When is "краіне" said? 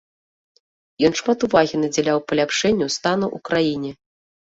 3.51-3.99